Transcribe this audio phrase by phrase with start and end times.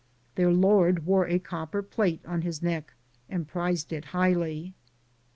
[0.33, 2.95] Their lord wore a copper plate on his neck
[3.29, 4.73] and prized it highly.